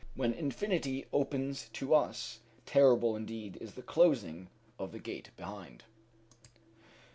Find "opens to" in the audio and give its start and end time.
1.13-1.93